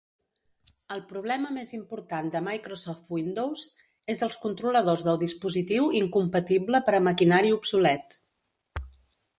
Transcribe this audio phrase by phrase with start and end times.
[0.93, 3.67] El problema més important de Microsoft Windows
[4.15, 8.19] és els controladors del dispositiu incompatible per a maquinari obsolet.